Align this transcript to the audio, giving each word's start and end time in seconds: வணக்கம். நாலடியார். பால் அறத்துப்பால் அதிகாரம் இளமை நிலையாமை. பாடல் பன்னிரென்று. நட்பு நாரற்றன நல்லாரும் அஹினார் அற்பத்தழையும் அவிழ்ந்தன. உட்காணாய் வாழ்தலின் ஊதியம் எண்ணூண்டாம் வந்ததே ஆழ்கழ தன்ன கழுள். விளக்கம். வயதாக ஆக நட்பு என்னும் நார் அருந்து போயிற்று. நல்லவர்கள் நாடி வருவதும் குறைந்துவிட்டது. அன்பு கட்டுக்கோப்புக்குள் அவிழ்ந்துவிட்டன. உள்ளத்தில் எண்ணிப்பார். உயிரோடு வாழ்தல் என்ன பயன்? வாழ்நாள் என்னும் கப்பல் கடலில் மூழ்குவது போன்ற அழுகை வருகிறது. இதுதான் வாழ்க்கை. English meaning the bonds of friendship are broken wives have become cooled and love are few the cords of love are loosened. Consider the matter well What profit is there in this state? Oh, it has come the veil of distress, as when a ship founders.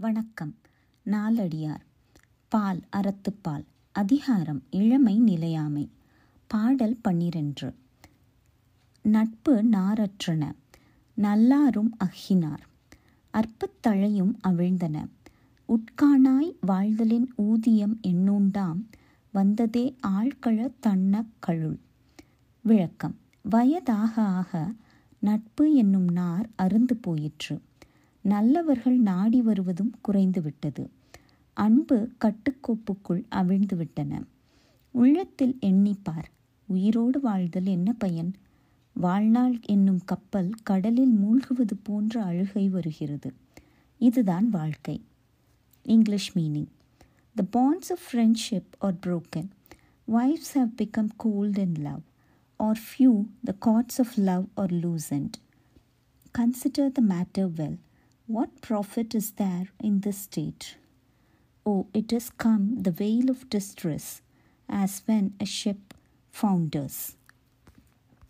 வணக்கம். 0.00 0.54
நாலடியார். 1.06 1.80
பால் 2.48 2.80
அறத்துப்பால் 2.96 3.64
அதிகாரம் 3.92 4.62
இளமை 4.70 5.18
நிலையாமை. 5.18 5.88
பாடல் 6.46 6.98
பன்னிரென்று. 7.08 7.74
நட்பு 9.02 9.62
நாரற்றன 9.62 10.52
நல்லாரும் 11.14 11.96
அஹினார் 12.04 12.64
அற்பத்தழையும் 13.34 14.36
அவிழ்ந்தன. 14.48 15.06
உட்காணாய் 15.68 16.56
வாழ்தலின் 16.60 17.32
ஊதியம் 17.36 18.00
எண்ணூண்டாம் 18.02 18.84
வந்ததே 19.32 19.96
ஆழ்கழ 20.06 20.70
தன்ன 20.80 21.24
கழுள். 21.38 21.78
விளக்கம். 22.62 23.16
வயதாக 23.42 24.22
ஆக 24.22 24.72
நட்பு 25.18 25.74
என்னும் 25.74 26.08
நார் 26.08 26.48
அருந்து 26.56 26.96
போயிற்று. 27.00 27.60
நல்லவர்கள் 28.20 28.98
நாடி 28.98 29.42
வருவதும் 29.42 29.94
குறைந்துவிட்டது. 30.08 30.86
அன்பு 31.52 32.08
கட்டுக்கோப்புக்குள் 32.24 33.24
அவிழ்ந்துவிட்டன. 33.30 34.22
உள்ளத்தில் 34.90 35.58
எண்ணிப்பார். 35.60 36.24
உயிரோடு 36.66 37.20
வாழ்தல் 37.20 37.64
என்ன 37.64 37.92
பயன்? 37.92 38.34
வாழ்நாள் 38.94 39.60
என்னும் 39.60 40.00
கப்பல் 40.04 40.50
கடலில் 40.62 41.14
மூழ்குவது 41.14 41.76
போன்ற 41.82 42.22
அழுகை 42.22 42.68
வருகிறது. 42.68 43.32
இதுதான் 43.98 44.48
வாழ்க்கை. 44.48 45.02
English 45.82 46.36
meaning 46.36 46.66
the 47.34 47.44
bonds 47.52 47.90
of 47.90 47.98
friendship 48.12 48.70
are 48.78 48.96
broken 49.06 49.48
wives 50.08 50.52
have 50.52 50.74
become 50.82 51.10
cooled 51.24 51.60
and 51.60 51.78
love 51.78 52.00
are 52.56 52.78
few 52.78 53.26
the 53.44 53.54
cords 53.66 53.98
of 53.98 54.12
love 54.16 54.44
are 54.54 54.72
loosened. 54.72 55.30
Consider 56.38 56.92
the 56.92 57.02
matter 57.08 57.50
well 57.56 57.78
What 58.30 58.60
profit 58.60 59.12
is 59.16 59.32
there 59.32 59.66
in 59.80 60.02
this 60.02 60.18
state? 60.18 60.76
Oh, 61.66 61.88
it 61.92 62.12
has 62.12 62.30
come 62.30 62.80
the 62.80 62.92
veil 62.92 63.28
of 63.28 63.50
distress, 63.50 64.22
as 64.68 65.02
when 65.06 65.34
a 65.40 65.44
ship 65.44 65.94
founders. 66.30 67.16